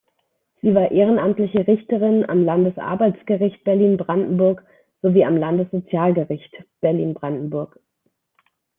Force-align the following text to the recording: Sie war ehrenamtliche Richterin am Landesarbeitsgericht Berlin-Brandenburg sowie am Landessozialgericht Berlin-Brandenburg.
Sie 0.63 0.73
war 0.73 0.89
ehrenamtliche 0.89 1.67
Richterin 1.67 2.27
am 2.27 2.43
Landesarbeitsgericht 2.43 3.63
Berlin-Brandenburg 3.63 4.65
sowie 5.03 5.25
am 5.25 5.37
Landessozialgericht 5.37 6.55
Berlin-Brandenburg. 6.79 7.79